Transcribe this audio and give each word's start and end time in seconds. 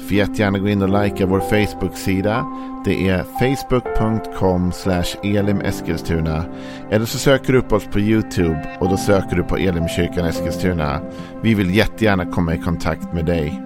Får 0.00 0.16
jättegärna 0.16 0.58
gå 0.58 0.68
in 0.68 0.82
och 0.82 1.02
likea 1.02 1.26
vår 1.26 1.40
Facebook-sida. 1.40 2.46
Det 2.84 3.08
är 3.08 3.22
facebook.com 3.22 4.72
elimeskilstuna. 5.22 6.44
Eller 6.90 7.06
så 7.06 7.18
söker 7.18 7.52
du 7.52 7.58
upp 7.58 7.72
oss 7.72 7.84
på 7.84 8.00
YouTube 8.00 8.76
och 8.80 8.88
då 8.88 8.96
söker 8.96 9.36
du 9.36 9.42
på 9.42 9.56
Elimkyrkan 9.56 10.26
Eskilstuna. 10.26 11.00
Vi 11.42 11.54
vill 11.54 11.74
jättegärna 11.74 12.26
komma 12.26 12.54
i 12.54 12.58
kontakt 12.58 13.12
med 13.12 13.26
dig. 13.26 13.62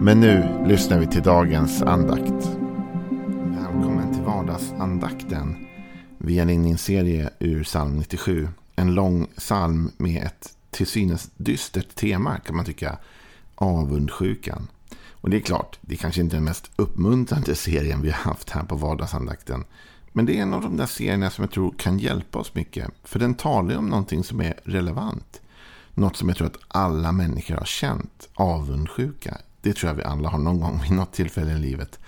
Men 0.00 0.20
nu 0.20 0.64
lyssnar 0.66 0.98
vi 0.98 1.06
till 1.06 1.22
dagens 1.22 1.82
andakt. 1.82 2.50
Välkommen 3.40 4.14
till 4.14 4.22
vardagsandakten. 4.22 5.66
Vi 6.18 6.38
är 6.38 6.50
inne 6.50 6.68
i 6.68 6.72
en 6.72 6.78
serie 6.78 7.30
ur 7.38 7.64
psalm 7.64 7.96
97. 7.96 8.48
En 8.76 8.94
lång 8.94 9.26
psalm 9.36 9.90
med 9.96 10.22
ett 10.22 10.56
till 10.70 10.86
synes 10.86 11.30
dystert 11.36 11.94
tema 11.94 12.38
kan 12.38 12.56
man 12.56 12.64
tycka. 12.64 12.98
Avundsjukan. 13.54 14.68
Och 15.26 15.30
det 15.30 15.36
är 15.36 15.40
klart, 15.40 15.78
det 15.80 15.96
kanske 15.96 16.20
inte 16.20 16.36
är 16.36 16.38
den 16.38 16.44
mest 16.44 16.70
uppmuntrande 16.76 17.54
serien 17.54 18.02
vi 18.02 18.10
har 18.10 18.18
haft 18.18 18.50
här 18.50 18.62
på 18.62 18.76
vardagsandakten. 18.76 19.64
Men 20.12 20.26
det 20.26 20.38
är 20.38 20.42
en 20.42 20.54
av 20.54 20.62
de 20.62 20.76
där 20.76 20.86
serierna 20.86 21.30
som 21.30 21.42
jag 21.44 21.50
tror 21.50 21.74
kan 21.78 21.98
hjälpa 21.98 22.38
oss 22.38 22.54
mycket. 22.54 22.90
För 23.04 23.18
den 23.18 23.34
talar 23.34 23.70
ju 23.70 23.76
om 23.76 23.88
någonting 23.88 24.24
som 24.24 24.40
är 24.40 24.60
relevant. 24.64 25.40
Något 25.94 26.16
som 26.16 26.28
jag 26.28 26.36
tror 26.36 26.46
att 26.46 26.58
alla 26.68 27.12
människor 27.12 27.54
har 27.54 27.64
känt. 27.64 28.28
Avundsjuka. 28.34 29.38
Det 29.60 29.72
tror 29.72 29.90
jag 29.90 29.96
vi 29.96 30.02
alla 30.02 30.28
har 30.28 30.38
någon 30.38 30.60
gång 30.60 30.80
vid 30.82 30.92
något 30.92 31.12
tillfälle 31.12 31.52
i 31.52 31.58
livet. 31.58 31.98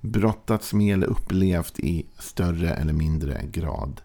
Brottats 0.00 0.72
med 0.72 0.94
eller 0.94 1.06
upplevt 1.06 1.78
i 1.78 2.06
större 2.18 2.74
eller 2.74 2.92
mindre 2.92 3.42
grad. 3.52 4.00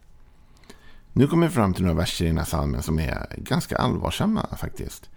Nu 1.13 1.27
kommer 1.27 1.47
vi 1.47 1.53
fram 1.53 1.73
till 1.73 1.83
några 1.83 1.97
verser 1.97 2.25
i 2.25 2.27
den 2.27 2.37
här 2.37 2.45
salmen 2.45 2.83
som 2.83 2.99
är 2.99 3.35
ganska 3.37 3.77
allvarsamma 3.77 4.47
faktiskt. 4.57 5.09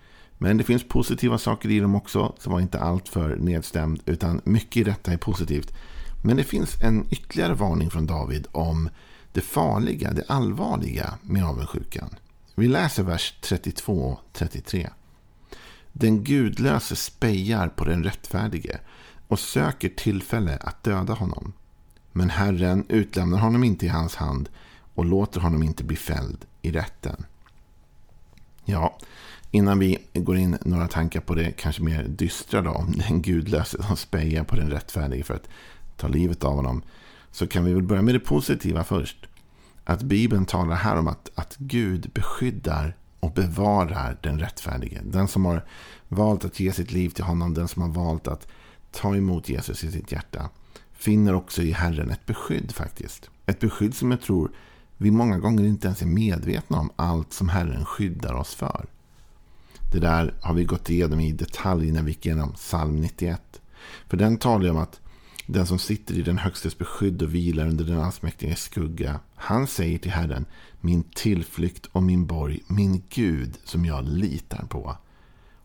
Men 0.42 0.56
det 0.56 0.64
finns 0.64 0.88
positiva 0.88 1.38
saker 1.38 1.70
i 1.70 1.80
dem 1.80 1.94
också. 1.94 2.34
Så 2.38 2.50
var 2.50 2.60
inte 2.60 2.80
allt 2.80 3.08
för 3.08 3.36
nedstämd. 3.36 4.02
Utan 4.06 4.40
mycket 4.44 4.76
i 4.76 4.84
detta 4.84 5.12
är 5.12 5.16
positivt. 5.16 5.72
Men 6.22 6.36
det 6.36 6.44
finns 6.44 6.80
en 6.82 7.06
ytterligare 7.10 7.54
varning 7.54 7.90
från 7.90 8.06
David 8.06 8.46
om 8.52 8.88
det 9.32 9.40
farliga, 9.40 10.12
det 10.12 10.24
allvarliga 10.28 11.14
med 11.22 11.44
avundsjukan. 11.44 12.14
Vi 12.54 12.68
läser 12.68 13.02
vers 13.02 13.34
32 13.40 14.18
33. 14.32 14.90
Den 15.92 16.24
gudlöse 16.24 16.96
spejar 16.96 17.68
på 17.68 17.84
den 17.84 18.04
rättfärdige 18.04 18.80
och 19.28 19.38
söker 19.38 19.88
tillfälle 19.88 20.56
att 20.56 20.82
döda 20.82 21.12
honom. 21.12 21.52
Men 22.12 22.30
Herren 22.30 22.84
utlämnar 22.88 23.38
honom 23.38 23.64
inte 23.64 23.86
i 23.86 23.88
hans 23.88 24.16
hand 24.16 24.48
och 24.94 25.04
låter 25.04 25.40
honom 25.40 25.62
inte 25.62 25.84
bli 25.84 25.96
fälld 25.96 26.44
i 26.62 26.70
rätten. 26.70 27.24
Ja, 28.64 28.98
Innan 29.50 29.78
vi 29.78 29.98
går 30.12 30.36
in 30.36 30.58
några 30.64 30.88
tankar 30.88 31.20
på 31.20 31.34
det 31.34 31.52
kanske 31.52 31.82
mer 31.82 32.04
dystra 32.08 32.62
då, 32.62 32.70
om 32.70 32.92
den 33.08 33.22
gudlöse 33.22 33.82
som 33.82 33.96
spejar 33.96 34.44
på 34.44 34.56
den 34.56 34.70
rättfärdige 34.70 35.24
för 35.24 35.34
att 35.34 35.48
ta 35.96 36.08
livet 36.08 36.44
av 36.44 36.54
honom. 36.54 36.82
Så 37.30 37.46
kan 37.46 37.64
vi 37.64 37.72
väl 37.74 37.82
börja 37.82 38.02
med 38.02 38.14
det 38.14 38.20
positiva 38.20 38.84
först. 38.84 39.26
Att 39.84 40.02
Bibeln 40.02 40.46
talar 40.46 40.76
här 40.76 40.96
om 40.96 41.08
att, 41.08 41.30
att 41.34 41.56
Gud 41.56 42.10
beskyddar 42.14 42.96
och 43.20 43.32
bevarar 43.32 44.18
den 44.22 44.38
rättfärdige. 44.38 45.00
Den 45.04 45.28
som 45.28 45.44
har 45.44 45.64
valt 46.08 46.44
att 46.44 46.60
ge 46.60 46.72
sitt 46.72 46.92
liv 46.92 47.10
till 47.10 47.24
honom, 47.24 47.54
den 47.54 47.68
som 47.68 47.82
har 47.82 47.88
valt 47.88 48.28
att 48.28 48.48
ta 48.92 49.16
emot 49.16 49.48
Jesus 49.48 49.84
i 49.84 49.92
sitt 49.92 50.12
hjärta. 50.12 50.50
Finner 50.92 51.34
också 51.34 51.62
i 51.62 51.72
Herren 51.72 52.10
ett 52.10 52.26
beskydd 52.26 52.72
faktiskt. 52.72 53.30
Ett 53.46 53.60
beskydd 53.60 53.94
som 53.94 54.10
jag 54.10 54.20
tror 54.20 54.52
vi 54.96 55.10
många 55.10 55.38
gånger 55.38 55.64
inte 55.64 55.86
ens 55.86 56.02
är 56.02 56.06
medvetna 56.06 56.80
om 56.80 56.90
allt 56.96 57.32
som 57.32 57.48
Herren 57.48 57.84
skyddar 57.84 58.34
oss 58.34 58.54
för. 58.54 58.86
Det 59.92 59.98
där 59.98 60.34
har 60.40 60.54
vi 60.54 60.64
gått 60.64 60.90
igenom 60.90 61.20
i 61.20 61.32
detalj 61.32 61.92
när 61.92 62.02
vi 62.02 62.10
gick 62.10 62.26
igenom 62.26 62.52
psalm 62.52 62.96
91. 62.96 63.60
För 64.08 64.16
den 64.16 64.38
talar 64.38 64.64
ju 64.64 64.70
om 64.70 64.78
att 64.78 65.00
den 65.46 65.66
som 65.66 65.78
sitter 65.78 66.14
i 66.14 66.22
den 66.22 66.38
högstes 66.38 66.78
beskydd 66.78 67.22
och 67.22 67.34
vilar 67.34 67.66
under 67.66 67.84
den 67.84 68.00
allsmäktiges 68.00 68.62
skugga. 68.62 69.20
Han 69.34 69.66
säger 69.66 69.98
till 69.98 70.10
Herren, 70.10 70.46
min 70.80 71.02
tillflykt 71.02 71.86
och 71.86 72.02
min 72.02 72.26
borg, 72.26 72.60
min 72.66 73.02
Gud 73.08 73.58
som 73.64 73.84
jag 73.84 74.08
litar 74.08 74.64
på. 74.68 74.96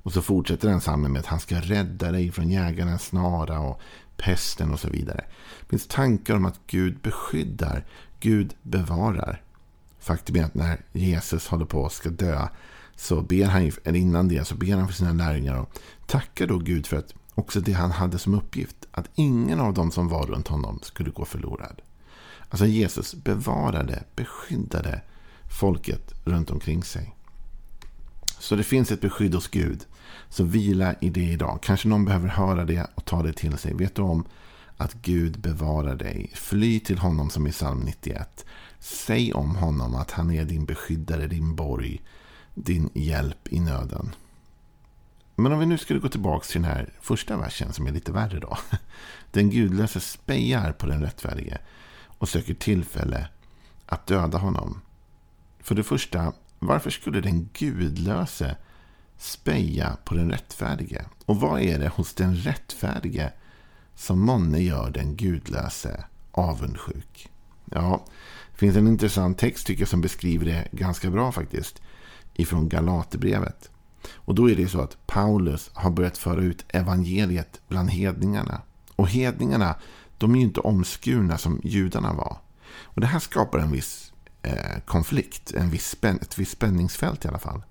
Och 0.03 0.13
så 0.13 0.21
fortsätter 0.21 0.69
den 0.69 0.79
psalmen 0.79 1.11
med 1.11 1.19
att 1.19 1.25
han 1.25 1.39
ska 1.39 1.59
rädda 1.59 2.11
dig 2.11 2.31
från 2.31 2.49
jägarens 2.49 3.05
snara 3.05 3.59
och 3.59 3.81
pesten 4.17 4.71
och 4.71 4.79
så 4.79 4.89
vidare. 4.89 5.25
Det 5.59 5.69
finns 5.69 5.87
tankar 5.87 6.35
om 6.35 6.45
att 6.45 6.59
Gud 6.67 6.99
beskyddar, 7.01 7.85
Gud 8.19 8.55
bevarar. 8.61 9.41
Faktum 9.99 10.35
är 10.35 10.43
att 10.43 10.55
när 10.55 10.81
Jesus 10.91 11.47
håller 11.47 11.65
på 11.65 11.85
att 11.85 11.93
ska 11.93 12.09
dö 12.09 12.47
så 12.95 13.22
ber 13.22 13.45
han, 13.45 13.72
eller 13.83 14.00
innan 14.00 14.28
det, 14.28 14.47
så 14.47 14.56
ber 14.56 14.75
han 14.75 14.88
för 14.88 14.94
sina 14.94 15.13
lärjungar 15.13 15.56
och 15.56 15.79
tackar 16.06 16.47
då 16.47 16.57
Gud 16.57 16.88
för 16.88 16.97
att 16.97 17.13
också 17.35 17.59
det 17.59 17.73
han 17.73 17.91
hade 17.91 18.17
som 18.17 18.33
uppgift, 18.33 18.75
att 18.91 19.09
ingen 19.16 19.59
av 19.59 19.73
dem 19.73 19.91
som 19.91 20.07
var 20.07 20.25
runt 20.25 20.47
honom 20.47 20.79
skulle 20.83 21.09
gå 21.09 21.25
förlorad. 21.25 21.81
Alltså 22.50 22.66
Jesus 22.66 23.16
bevarade, 23.16 24.03
beskyddade 24.16 25.01
folket 25.59 26.13
runt 26.25 26.51
omkring 26.51 26.84
sig. 26.84 27.16
Så 28.39 28.55
det 28.55 28.63
finns 28.63 28.91
ett 28.91 29.01
beskydd 29.01 29.34
hos 29.34 29.47
Gud. 29.47 29.85
Så 30.29 30.44
vila 30.44 30.95
i 31.01 31.09
det 31.09 31.23
idag. 31.23 31.59
Kanske 31.61 31.88
någon 31.88 32.05
behöver 32.05 32.28
höra 32.28 32.66
det 32.66 32.88
och 32.95 33.05
ta 33.05 33.23
det 33.23 33.34
till 33.34 33.57
sig. 33.57 33.73
Vet 33.73 33.95
du 33.95 34.01
om 34.01 34.25
att 34.78 34.94
Gud 34.94 35.39
bevarar 35.39 35.95
dig? 35.95 36.31
Fly 36.34 36.79
till 36.79 36.97
honom 36.97 37.29
som 37.29 37.47
i 37.47 37.51
psalm 37.51 37.79
91. 37.79 38.45
Säg 38.79 39.34
om 39.34 39.55
honom 39.55 39.95
att 39.95 40.11
han 40.11 40.31
är 40.31 40.45
din 40.45 40.66
beskyddare, 40.66 41.28
din 41.28 41.55
borg, 41.55 42.01
din 42.55 42.89
hjälp 42.93 43.53
i 43.53 43.59
nöden. 43.59 44.16
Men 45.35 45.51
om 45.51 45.59
vi 45.59 45.66
nu 45.66 45.77
skulle 45.77 45.99
gå 45.99 46.09
tillbaka 46.09 46.45
till 46.45 46.61
den 46.61 46.71
här 46.71 46.89
första 47.01 47.38
versen 47.38 47.73
som 47.73 47.88
är 47.88 47.91
lite 47.91 48.11
värre 48.11 48.39
då. 48.39 48.57
Den 49.31 49.49
gudlöse 49.49 49.99
spejar 49.99 50.71
på 50.71 50.85
den 50.85 51.01
rättfärdige 51.01 51.57
och 52.17 52.29
söker 52.29 52.53
tillfälle 52.53 53.27
att 53.85 54.07
döda 54.07 54.38
honom. 54.38 54.81
För 55.59 55.75
det 55.75 55.83
första, 55.83 56.33
varför 56.59 56.89
skulle 56.89 57.21
den 57.21 57.49
gudlöse 57.53 58.55
speja 59.17 59.97
på 60.05 60.16
den 60.16 60.31
rättfärdige? 60.31 61.05
Och 61.25 61.39
vad 61.39 61.61
är 61.61 61.79
det 61.79 61.87
hos 61.87 62.13
den 62.13 62.35
rättfärdige 62.35 63.31
som 63.95 64.19
månne 64.19 64.59
gör 64.59 64.89
den 64.89 65.16
gudlöse 65.16 66.05
avundsjuk? 66.31 67.29
Ja, 67.66 68.05
det 68.51 68.57
finns 68.57 68.75
en 68.75 68.87
intressant 68.87 69.37
text 69.37 69.67
tycker 69.67 69.81
jag 69.81 69.89
som 69.89 70.01
beskriver 70.01 70.45
det 70.45 70.67
ganska 70.72 71.09
bra 71.09 71.31
faktiskt 71.31 71.81
ifrån 72.35 72.69
Galaterbrevet. 72.69 73.69
Och 74.13 74.35
då 74.35 74.50
är 74.50 74.56
det 74.56 74.68
så 74.68 74.81
att 74.81 75.07
Paulus 75.07 75.69
har 75.73 75.91
börjat 75.91 76.18
föra 76.18 76.41
ut 76.41 76.66
evangeliet 76.68 77.62
bland 77.68 77.90
hedningarna. 77.90 78.62
Och 78.96 79.09
hedningarna, 79.09 79.75
de 80.18 80.31
är 80.35 80.40
ju 80.40 80.46
inte 80.46 80.59
omskurna 80.59 81.38
som 81.38 81.62
judarna 81.63 82.13
var. 82.13 82.38
Och 82.81 83.01
det 83.01 83.07
här 83.07 83.19
skapar 83.19 83.59
en 83.59 83.72
viss 83.72 84.13
eh, 84.41 84.79
konflikt, 84.85 85.51
en 85.51 85.69
viss 85.69 85.90
spän 85.90 86.19
ett 86.22 86.38
visst 86.38 86.51
spänningsfält 86.51 87.25
i 87.25 87.28
alla 87.28 87.40
fall. 87.40 87.63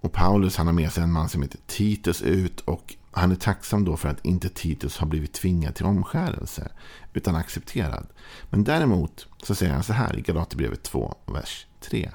Och 0.00 0.12
Paulus 0.12 0.56
han 0.56 0.66
har 0.66 0.74
med 0.74 0.92
sig 0.92 1.02
en 1.02 1.12
man 1.12 1.28
som 1.28 1.42
heter 1.42 1.58
Titus 1.66 2.22
ut 2.22 2.60
och 2.60 2.94
han 3.10 3.32
är 3.32 3.36
tacksam 3.36 3.84
då 3.84 3.96
för 3.96 4.08
att 4.08 4.24
inte 4.24 4.48
Titus 4.48 4.98
har 4.98 5.06
blivit 5.06 5.32
tvingad 5.32 5.74
till 5.74 5.86
omskärelse 5.86 6.68
utan 7.12 7.36
accepterad. 7.36 8.06
Men 8.50 8.64
däremot 8.64 9.26
så 9.42 9.54
säger 9.54 9.72
han 9.72 9.82
så 9.82 9.92
här 9.92 10.18
i 10.18 10.20
Galaterbrevet 10.20 10.82
2, 10.82 11.14
vers 11.26 11.66
3. 11.80 12.10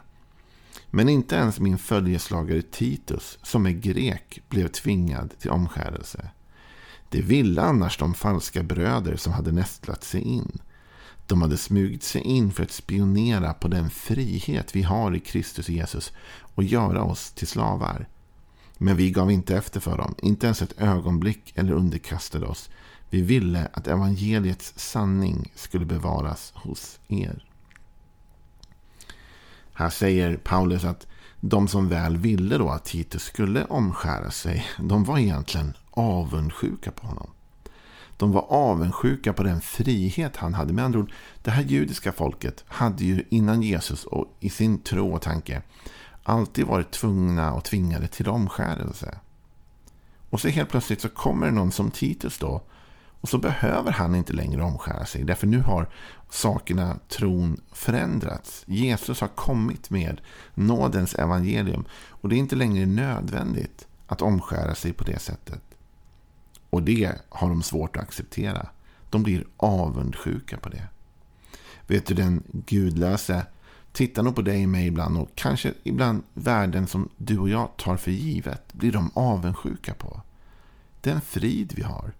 Men 0.91 1.09
inte 1.09 1.35
ens 1.35 1.59
min 1.59 1.77
följeslagare 1.77 2.61
Titus, 2.61 3.39
som 3.43 3.65
är 3.65 3.71
grek, 3.71 4.41
blev 4.49 4.67
tvingad 4.67 5.39
till 5.39 5.49
omskärelse. 5.49 6.29
Det 7.09 7.21
ville 7.21 7.61
annars 7.61 7.97
de 7.97 8.13
falska 8.13 8.63
bröder 8.63 9.15
som 9.15 9.33
hade 9.33 9.51
nästlat 9.51 10.03
sig 10.03 10.21
in. 10.21 10.59
De 11.27 11.41
hade 11.41 11.57
smugit 11.57 12.03
sig 12.03 12.21
in 12.21 12.51
för 12.51 12.63
att 12.63 12.71
spionera 12.71 13.53
på 13.53 13.67
den 13.67 13.89
frihet 13.89 14.75
vi 14.75 14.81
har 14.81 15.15
i 15.15 15.19
Kristus 15.19 15.69
Jesus 15.69 16.11
och 16.55 16.63
göra 16.63 17.03
oss 17.03 17.31
till 17.31 17.47
slavar. 17.47 18.07
Men 18.77 18.97
vi 18.97 19.11
gav 19.11 19.31
inte 19.31 19.55
efter 19.55 19.79
för 19.79 19.97
dem, 19.97 20.15
inte 20.17 20.45
ens 20.45 20.61
ett 20.61 20.81
ögonblick 20.81 21.53
eller 21.55 21.73
underkastade 21.73 22.45
oss. 22.45 22.69
Vi 23.09 23.21
ville 23.21 23.67
att 23.73 23.87
evangeliets 23.87 24.73
sanning 24.75 25.51
skulle 25.55 25.85
bevaras 25.85 26.51
hos 26.55 26.99
er. 27.07 27.50
Här 29.73 29.89
säger 29.89 30.37
Paulus 30.37 30.83
att 30.83 31.07
de 31.39 31.67
som 31.67 31.89
väl 31.89 32.17
ville 32.17 32.57
då 32.57 32.69
att 32.69 32.85
Titus 32.85 33.23
skulle 33.23 33.65
omskära 33.65 34.31
sig, 34.31 34.65
de 34.79 35.03
var 35.03 35.17
egentligen 35.17 35.73
avundsjuka 35.89 36.91
på 36.91 37.07
honom. 37.07 37.29
De 38.17 38.31
var 38.31 38.45
avundsjuka 38.49 39.33
på 39.33 39.43
den 39.43 39.61
frihet 39.61 40.37
han 40.37 40.53
hade. 40.53 40.73
Med 40.73 40.85
andra 40.85 40.99
ord, 40.99 41.11
det 41.43 41.51
här 41.51 41.63
judiska 41.63 42.11
folket 42.11 42.63
hade 42.67 43.03
ju 43.03 43.23
innan 43.29 43.61
Jesus 43.61 44.03
och 44.03 44.37
i 44.39 44.49
sin 44.49 44.77
tro 44.77 45.13
och 45.13 45.21
tanke 45.21 45.61
alltid 46.23 46.65
varit 46.65 46.91
tvungna 46.91 47.53
och 47.53 47.63
tvingade 47.63 48.07
till 48.07 48.29
omskärelse. 48.29 49.19
Och 50.29 50.41
så 50.41 50.47
helt 50.47 50.69
plötsligt 50.69 51.01
så 51.01 51.09
kommer 51.09 51.45
det 51.45 51.51
någon 51.51 51.71
som 51.71 51.91
Titus 51.91 52.37
då. 52.37 52.61
Och 53.21 53.29
så 53.29 53.37
behöver 53.37 53.91
han 53.91 54.15
inte 54.15 54.33
längre 54.33 54.63
omskära 54.63 55.05
sig. 55.05 55.23
Därför 55.23 55.47
nu 55.47 55.59
har 55.59 55.89
sakerna, 56.29 56.99
tron 57.07 57.61
förändrats. 57.71 58.63
Jesus 58.67 59.21
har 59.21 59.27
kommit 59.27 59.89
med 59.89 60.21
nådens 60.53 61.15
evangelium. 61.15 61.85
Och 62.09 62.29
det 62.29 62.35
är 62.35 62.37
inte 62.37 62.55
längre 62.55 62.85
nödvändigt 62.85 63.87
att 64.07 64.21
omskära 64.21 64.75
sig 64.75 64.93
på 64.93 65.03
det 65.03 65.19
sättet. 65.19 65.61
Och 66.69 66.83
det 66.83 67.11
har 67.29 67.49
de 67.49 67.63
svårt 67.63 67.95
att 67.95 68.03
acceptera. 68.03 68.67
De 69.09 69.23
blir 69.23 69.45
avundsjuka 69.57 70.57
på 70.57 70.69
det. 70.69 70.87
Vet 71.87 72.05
du, 72.05 72.13
den 72.13 72.43
gudlöse 72.51 73.45
tittar 73.91 74.23
nog 74.23 74.35
på 74.35 74.41
dig 74.41 74.63
och 74.63 74.69
mig 74.69 74.87
ibland 74.87 75.17
och 75.17 75.29
kanske 75.35 75.73
ibland 75.83 76.23
världen 76.33 76.87
som 76.87 77.09
du 77.17 77.37
och 77.37 77.49
jag 77.49 77.77
tar 77.77 77.97
för 77.97 78.11
givet 78.11 78.73
blir 78.73 78.91
de 78.91 79.11
avundsjuka 79.13 79.93
på. 79.93 80.21
Den 81.01 81.21
frid 81.21 81.73
vi 81.75 81.83
har. 81.83 82.13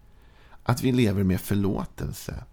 Att 0.64 0.84
vi 0.84 0.92
lever 0.92 1.24
med 1.24 1.42
förlåtelse. 1.42 2.44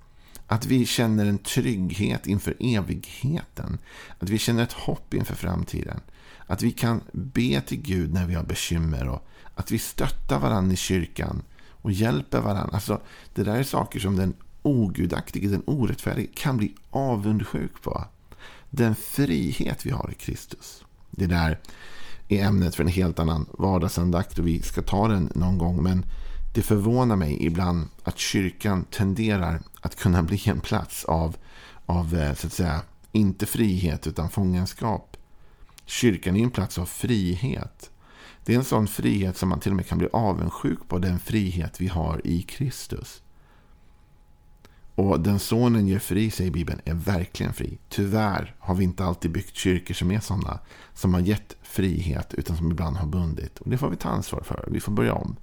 Att 0.47 0.67
vi 0.67 0.87
känner 0.87 1.27
en 1.27 1.39
trygghet 1.39 2.27
inför 2.27 2.57
evigheten. 2.61 3.79
Att 4.19 4.29
vi 4.29 4.39
känner 4.39 4.63
ett 4.63 4.73
hopp 4.73 5.15
inför 5.15 5.35
framtiden. 5.35 6.01
Att 6.47 6.63
vi 6.63 6.71
kan 6.71 7.01
be 7.13 7.61
till 7.61 7.81
Gud 7.81 8.15
när 8.15 8.27
vi 8.27 8.35
har 8.35 8.45
bekymmer. 8.45 9.09
Och 9.09 9.29
att 9.55 9.71
vi 9.71 9.79
stöttar 9.79 10.39
varandra 10.39 10.73
i 10.73 10.77
kyrkan 10.77 11.43
och 11.83 11.93
hjälper 11.93 12.41
varandra. 12.41 12.75
Alltså, 12.75 13.01
det 13.35 13.43
där 13.43 13.57
är 13.57 13.63
saker 13.63 14.01
som 14.01 14.17
den 14.17 14.35
ogudaktige, 14.63 15.49
den 15.49 15.63
orättfärdige 15.67 16.29
kan 16.35 16.57
bli 16.57 16.75
avundsjuk 16.91 17.83
på. 17.83 18.05
Den 18.71 18.95
frihet 18.95 19.87
vi 19.87 19.91
har 19.91 20.11
i 20.11 20.15
Kristus. 20.15 20.85
Det 21.11 21.27
där 21.27 21.59
är 22.29 22.45
ämnet 22.45 22.75
för 22.75 22.83
en 22.83 22.89
helt 22.89 23.19
annan 23.19 23.47
vardagsandakt 23.59 24.39
och 24.39 24.47
vi 24.47 24.63
ska 24.63 24.83
ta 24.83 25.09
den 25.09 25.33
någon 25.35 25.59
gång. 25.59 25.83
Men 25.83 26.05
det 26.55 26.63
förvånar 26.63 27.17
mig 27.17 27.47
ibland 27.47 27.89
att 28.03 28.19
kyrkan 28.19 28.85
tenderar 28.85 29.61
att 29.81 29.97
kunna 29.97 30.23
bli 30.23 30.43
en 30.49 30.61
plats 30.61 31.05
av, 31.05 31.37
av 31.87 32.15
eh, 32.15 32.35
så 32.35 32.47
att 32.47 32.53
säga, 32.53 32.81
inte 33.13 33.47
frihet 33.47 34.07
utan 34.07 34.31
fångenskap. 34.31 35.17
Kyrkan 35.85 36.37
är 36.37 36.43
en 36.43 36.51
plats 36.51 36.79
av 36.79 36.87
frihet. 36.87 37.91
Det 38.45 38.55
är 38.55 38.59
en 38.59 38.65
sån 38.65 38.87
frihet 38.87 39.37
som 39.37 39.49
man 39.49 39.61
till 39.61 39.73
och 39.73 39.77
med 39.77 39.87
kan 39.87 39.99
bli 39.99 40.09
avundsjuk 40.13 40.89
på, 40.89 40.99
den 40.99 41.19
frihet 41.19 41.81
vi 41.81 41.89
har 41.89 42.21
i 42.25 42.43
Kristus. 42.43 43.23
Och 44.95 45.21
den 45.21 45.39
sonen 45.39 45.89
ger 45.89 45.99
fri, 45.99 46.31
säger 46.31 46.51
Bibeln, 46.51 46.81
är 46.85 46.95
verkligen 46.95 47.53
fri. 47.53 47.79
Tyvärr 47.89 48.55
har 48.59 48.75
vi 48.75 48.85
inte 48.85 49.05
alltid 49.05 49.31
byggt 49.31 49.57
kyrkor 49.57 49.95
som 49.95 50.11
är 50.11 50.21
sådana. 50.21 50.59
Som 50.95 51.15
har 51.15 51.21
gett 51.21 51.57
frihet, 51.63 52.35
utan 52.35 52.57
som 52.57 52.71
ibland 52.71 52.97
har 52.97 53.07
bundit. 53.07 53.59
Och 53.59 53.71
det 53.71 53.79
får 53.79 53.91
vi 53.91 53.97
ta 53.97 54.09
ansvar 54.09 54.41
för. 54.41 54.69
Vi 54.73 54.81
får 54.81 54.93
börja 54.93 55.15
om. 55.15 55.37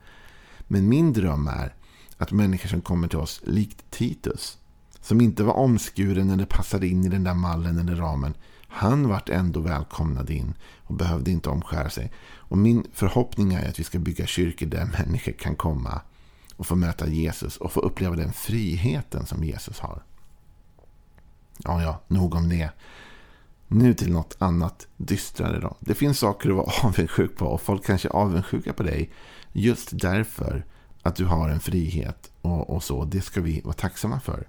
Men 0.68 0.90
min 0.90 1.14
dröm 1.14 1.48
är 1.48 1.76
att 2.18 2.32
människor 2.32 2.70
som 2.70 2.82
kommer 2.82 3.08
till 3.08 3.20
oss, 3.20 3.42
likt 3.44 3.92
Titus, 3.92 4.58
som 5.02 5.22
inte 5.22 5.44
var 5.44 5.54
omskuren 5.54 6.30
eller 6.30 6.46
passade 6.46 6.88
in 6.88 7.06
i 7.06 7.10
den 7.10 7.24
där 7.24 7.34
mallen 7.34 7.78
eller 7.78 7.96
ramen. 7.96 8.34
Han 8.68 9.08
vart 9.08 9.30
ändå 9.30 9.60
välkomnad 9.60 10.30
in 10.30 10.54
och 10.84 10.96
behövde 10.96 11.32
inte 11.32 11.50
omskära 11.50 11.90
sig. 11.90 12.12
Och 12.38 12.58
min 12.58 12.88
förhoppning 12.94 13.54
är 13.54 13.70
att 13.70 13.80
vi 13.80 13.84
ska 13.84 14.00
bygga 14.00 14.26
kyrkor 14.26 14.66
där 14.66 14.86
människor 14.86 15.32
kan 15.32 15.56
komma 15.56 16.02
och 16.56 16.68
få 16.68 16.76
möta 16.76 17.08
Jesus 17.08 17.58
och 17.58 17.72
få 17.72 17.80
uppleva 17.80 18.16
den 18.16 18.34
friheten 18.34 19.26
som 19.26 19.44
Jesus 19.44 19.80
har. 19.80 20.04
Ja, 21.58 21.82
ja, 21.82 22.02
nog 22.08 22.36
om 22.36 22.50
det. 22.50 22.70
Nu 23.68 23.94
till 23.94 24.12
något 24.12 24.36
annat 24.40 24.88
dystrare 24.98 25.60
då. 25.60 25.78
Det 25.80 25.96
finns 25.96 26.20
saker 26.20 26.50
att 26.50 26.56
vara 26.56 26.72
avundsjuk 26.84 27.38
på 27.38 27.46
och 27.46 27.62
folk 27.62 27.86
kanske 27.86 28.08
är 28.08 28.16
avundsjuka 28.16 28.74
på 28.74 28.84
dig 28.84 29.12
just 29.56 29.90
därför 29.92 30.66
att 31.02 31.16
du 31.16 31.26
har 31.26 31.50
en 31.50 31.60
frihet 31.60 32.32
och, 32.42 32.70
och 32.70 32.84
så. 32.84 33.06
Det 33.06 33.22
ska 33.22 33.42
vi 33.42 33.62
vara 33.62 33.74
tacksamma 33.74 34.20
för. 34.20 34.48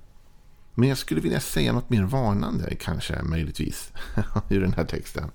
Men 0.74 0.88
jag 0.88 0.98
skulle 0.98 1.20
vilja 1.20 1.40
säga 1.40 1.72
något 1.72 1.90
mer 1.90 2.02
varnande 2.02 2.74
kanske 2.74 3.22
möjligtvis 3.22 3.92
i 4.48 4.58
den 4.58 4.72
här 4.72 4.84
texten. 4.84 5.30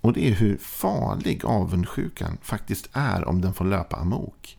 Och 0.00 0.12
det 0.12 0.28
är 0.28 0.34
hur 0.34 0.56
farlig 0.56 1.44
avundsjukan 1.44 2.38
faktiskt 2.42 2.88
är 2.92 3.28
om 3.28 3.40
den 3.40 3.54
får 3.54 3.64
löpa 3.64 3.96
amok. 3.96 4.58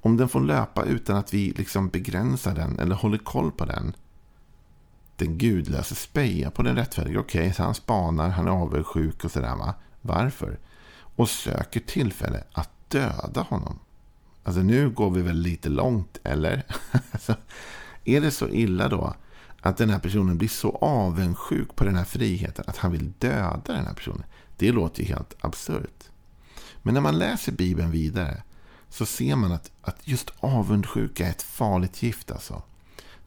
Om 0.00 0.16
den 0.16 0.28
får 0.28 0.40
löpa 0.40 0.84
utan 0.84 1.16
att 1.16 1.34
vi 1.34 1.50
liksom 1.50 1.88
begränsar 1.88 2.54
den 2.54 2.78
eller 2.78 2.94
håller 2.94 3.18
koll 3.18 3.52
på 3.52 3.64
den. 3.64 3.96
Den 5.16 5.38
gudlöse 5.38 5.94
spejar 5.94 6.50
på 6.50 6.62
den 6.62 6.76
rättfärdige. 6.76 7.18
Okej, 7.18 7.40
okay, 7.40 7.52
så 7.52 7.62
han 7.62 7.74
spanar, 7.74 8.28
han 8.28 8.46
är 8.46 8.50
avundsjuk 8.50 9.24
och 9.24 9.30
sådär 9.30 9.56
va. 9.56 9.74
Varför? 10.02 10.58
Och 10.98 11.28
söker 11.28 11.80
tillfälle 11.80 12.44
att 12.52 12.75
döda 12.88 13.40
honom. 13.40 13.78
Alltså 14.44 14.62
nu 14.62 14.90
går 14.90 15.10
vi 15.10 15.22
väl 15.22 15.36
lite 15.36 15.68
långt, 15.68 16.18
eller? 16.24 16.62
alltså, 17.12 17.34
är 18.04 18.20
det 18.20 18.30
så 18.30 18.48
illa 18.48 18.88
då 18.88 19.14
att 19.60 19.76
den 19.76 19.90
här 19.90 19.98
personen 19.98 20.38
blir 20.38 20.48
så 20.48 20.70
avundsjuk 20.80 21.76
på 21.76 21.84
den 21.84 21.96
här 21.96 22.04
friheten 22.04 22.64
att 22.68 22.76
han 22.76 22.92
vill 22.92 23.12
döda 23.18 23.72
den 23.72 23.86
här 23.86 23.94
personen? 23.94 24.24
Det 24.56 24.72
låter 24.72 25.02
ju 25.02 25.08
helt 25.08 25.34
absurt. 25.40 26.04
Men 26.82 26.94
när 26.94 27.00
man 27.00 27.18
läser 27.18 27.52
Bibeln 27.52 27.90
vidare 27.90 28.42
så 28.88 29.06
ser 29.06 29.36
man 29.36 29.52
att, 29.52 29.70
att 29.82 30.08
just 30.08 30.30
avundsjuka 30.40 31.26
är 31.26 31.30
ett 31.30 31.42
farligt 31.42 32.02
gift. 32.02 32.30
Alltså. 32.30 32.62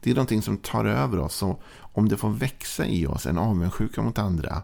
Det 0.00 0.10
är 0.10 0.14
någonting 0.14 0.42
som 0.42 0.56
tar 0.56 0.84
över 0.84 1.18
oss. 1.18 1.42
Och 1.42 1.62
om 1.80 2.08
det 2.08 2.16
får 2.16 2.30
växa 2.30 2.86
i 2.86 3.06
oss, 3.06 3.26
en 3.26 3.38
avundsjuka 3.38 4.02
mot 4.02 4.18
andra, 4.18 4.62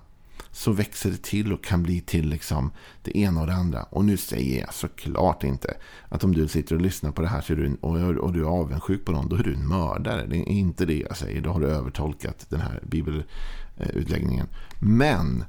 så 0.56 0.72
växer 0.72 1.10
det 1.10 1.22
till 1.22 1.52
och 1.52 1.64
kan 1.64 1.82
bli 1.82 2.00
till 2.00 2.28
liksom 2.28 2.70
det 3.02 3.18
ena 3.18 3.40
och 3.40 3.46
det 3.46 3.54
andra. 3.54 3.82
Och 3.82 4.04
nu 4.04 4.16
säger 4.16 4.60
jag 4.60 4.74
såklart 4.74 5.44
inte 5.44 5.76
att 6.08 6.24
om 6.24 6.34
du 6.34 6.48
sitter 6.48 6.74
och 6.74 6.80
lyssnar 6.80 7.12
på 7.12 7.22
det 7.22 7.28
här 7.28 7.40
så 7.40 7.52
är 7.52 7.56
du, 7.56 7.76
och, 7.80 8.24
och 8.24 8.32
du 8.32 8.40
är 8.40 8.48
avundsjuk 8.48 9.04
på 9.04 9.12
någon, 9.12 9.28
då 9.28 9.36
är 9.36 9.42
du 9.42 9.54
en 9.54 9.68
mördare. 9.68 10.26
Det 10.26 10.36
är 10.36 10.48
inte 10.48 10.86
det 10.86 10.98
jag 10.98 11.16
säger. 11.16 11.40
Då 11.40 11.50
har 11.50 11.60
du 11.60 11.66
övertolkat 11.66 12.46
den 12.48 12.60
här 12.60 12.82
bibelutläggningen. 12.86 14.46
Men 14.80 15.44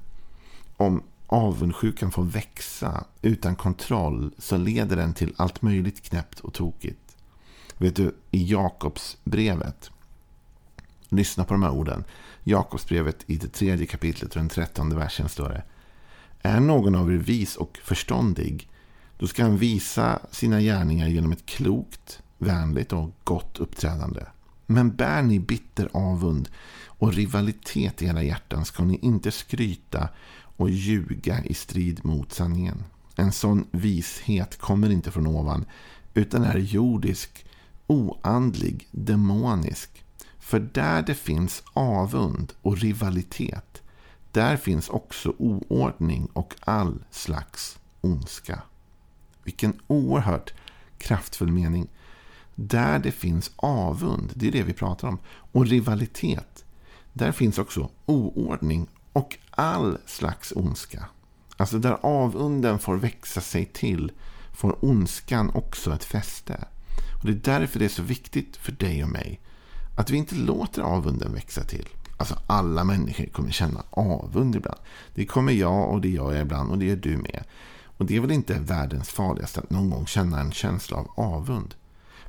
om 0.78 1.04
avundsjukan 1.28 2.12
får 2.12 2.24
växa 2.24 3.04
utan 3.22 3.56
kontroll 3.56 4.32
så 4.38 4.58
leder 4.58 4.96
den 4.96 5.14
till 5.14 5.34
allt 5.38 5.62
möjligt 5.62 6.02
knäppt 6.04 6.40
och 6.40 6.54
tokigt. 6.54 7.18
Vet 7.78 7.96
du, 7.96 8.16
i 8.32 8.52
Jakobsbrevet, 8.52 9.92
lyssna 11.10 11.44
på 11.44 11.54
de 11.54 11.64
här 11.64 11.72
orden. 11.72 12.04
Jakobsbrevet 12.44 13.24
i 13.26 13.36
det 13.36 13.48
tredje 13.48 13.86
kapitlet 13.86 14.32
och 14.32 14.40
den 14.40 14.50
trettonde 14.50 14.96
versen 14.96 15.30
står 15.30 15.50
det. 15.50 15.64
Är 16.42 16.60
någon 16.60 16.96
av 16.96 17.14
er 17.14 17.18
vis 17.18 17.56
och 17.56 17.80
förståndig, 17.84 18.70
då 19.18 19.28
ska 19.28 19.44
han 19.44 19.58
visa 19.58 20.20
sina 20.32 20.62
gärningar 20.62 21.08
genom 21.08 21.32
ett 21.32 21.46
klokt, 21.46 22.22
vänligt 22.38 22.94
och 22.94 23.12
gott 23.24 23.60
uppträdande. 23.60 24.24
Men 24.66 24.96
bär 24.96 25.22
ni 25.22 25.40
bitter 25.40 25.90
avund 25.94 26.50
och 26.86 27.14
rivalitet 27.14 28.02
i 28.02 28.06
era 28.06 28.24
hjärtan 28.24 28.66
ska 28.66 28.84
ni 28.84 29.00
inte 29.02 29.32
skryta 29.32 30.10
och 30.58 30.70
ljuga 30.70 31.44
i 31.44 31.54
strid 31.54 32.06
mot 32.06 32.34
sanningen. 32.34 32.84
En 33.16 33.32
sån 33.32 33.68
vishet 33.72 34.58
kommer 34.58 34.92
inte 34.92 35.12
från 35.12 35.28
ovan 35.28 35.66
utan 36.14 36.44
är 36.44 36.58
jordisk, 36.58 37.46
oandlig, 37.88 38.88
demonisk. 38.92 40.04
För 40.48 40.60
där 40.60 41.02
det 41.02 41.16
finns 41.16 41.64
avund 41.74 42.54
och 42.62 42.78
rivalitet, 42.78 43.82
där 44.32 44.58
finns 44.58 44.90
också 44.90 45.34
oordning 45.38 46.28
och 46.34 46.56
all 46.60 47.04
slags 47.12 47.80
ondska. 48.02 48.62
Vilken 49.44 49.80
oerhört 49.88 50.54
kraftfull 50.98 51.52
mening. 51.52 51.88
Där 52.56 53.00
det 53.00 53.12
finns 53.12 53.52
avund, 53.56 54.32
det 54.36 54.48
är 54.48 54.52
det 54.52 54.64
vi 54.64 54.74
pratar 54.74 55.08
om, 55.08 55.20
och 55.52 55.68
rivalitet, 55.68 56.66
där 57.14 57.32
finns 57.32 57.58
också 57.58 57.90
oordning 58.06 58.88
och 59.14 59.38
all 59.50 59.98
slags 60.06 60.54
ondska. 60.56 61.06
Alltså 61.58 61.80
där 61.80 61.98
avunden 62.02 62.80
får 62.80 62.96
växa 62.96 63.42
sig 63.42 63.66
till 63.66 64.12
får 64.54 64.86
ondskan 64.86 65.52
också 65.54 65.94
ett 65.94 66.04
fäste. 66.04 66.66
Och 67.20 67.26
Det 67.26 67.32
är 67.32 67.60
därför 67.60 67.80
det 67.80 67.86
är 67.86 67.90
så 67.90 68.04
viktigt 68.04 68.58
för 68.58 68.72
dig 68.72 69.04
och 69.04 69.10
mig 69.10 69.40
att 69.98 70.10
vi 70.10 70.18
inte 70.18 70.36
låter 70.36 70.82
avunden 70.82 71.34
växa 71.34 71.64
till. 71.64 71.88
Alltså 72.18 72.40
alla 72.48 72.84
människor 72.84 73.26
kommer 73.26 73.52
känna 73.52 73.84
avund 73.90 74.56
ibland. 74.56 74.80
Det 75.16 75.26
kommer 75.26 75.54
jag 75.54 75.90
och 75.90 76.02
det 76.02 76.10
gör 76.10 76.34
jag 76.34 76.42
ibland 76.42 76.72
och 76.72 76.78
det 76.78 76.86
gör 76.86 76.96
du 76.96 77.18
med. 77.18 77.44
Och 77.98 78.06
det 78.06 78.16
är 78.16 78.22
väl 78.22 78.32
inte 78.32 78.60
världens 78.60 79.10
farligaste 79.10 79.60
att 79.60 79.70
någon 79.70 79.90
gång 79.90 80.06
känna 80.06 80.40
en 80.40 80.52
känsla 80.52 80.98
av 80.98 81.12
avund. 81.16 81.76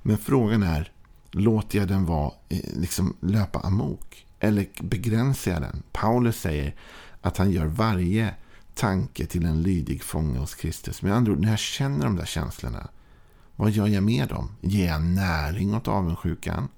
Men 0.03 0.19
frågan 0.19 0.63
är, 0.63 0.93
låter 1.31 1.79
jag 1.79 1.89
den 1.89 2.05
vara, 2.07 2.33
eh, 2.49 2.59
liksom 2.75 3.17
löpa 3.21 3.59
amok? 3.61 4.27
Eller 4.41 4.67
begränsar 4.81 5.51
jag 5.51 5.63
den? 5.63 5.83
Paulus 5.93 6.41
säger 6.41 6.75
att 7.23 7.37
han 7.37 7.51
gör 7.51 7.67
varje 7.67 8.35
tanke 8.75 9.27
till 9.27 9.45
en 9.45 9.63
lydig 9.63 10.03
fånge 10.03 10.39
hos 10.39 10.55
Kristus. 10.55 11.03
Med 11.03 11.15
andra 11.15 11.33
ord, 11.33 11.41
när 11.41 11.51
jag 11.51 11.59
känner 11.59 12.05
de 12.05 12.17
där 12.17 12.27
känslorna, 12.27 12.89
vad 13.57 13.71
gör 13.71 13.87
jag 13.87 14.03
med 14.03 14.29
dem? 14.29 14.51
Ger 14.61 14.87
jag 14.87 15.03
näring 15.03 15.75
åt 15.75 15.89
avundsjukan? 15.89 16.69